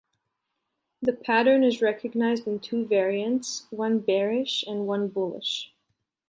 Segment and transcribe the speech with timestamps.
[1.03, 5.71] The pattern is recognized in two variants, one bearish and one bullish.